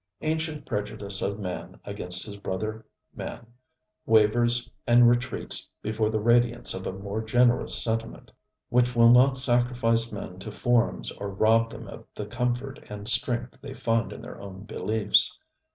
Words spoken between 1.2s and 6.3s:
of man against his brother man wavers and retreats before the